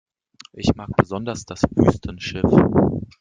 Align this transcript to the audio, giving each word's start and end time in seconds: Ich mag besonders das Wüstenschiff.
Ich 0.53 0.73
mag 0.73 0.89
besonders 0.97 1.45
das 1.45 1.61
Wüstenschiff. 1.75 2.49